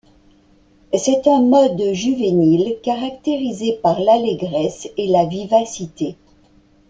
[0.97, 6.15] C'est un mode juvénile caractérisé par l'allégresse et la vivacité.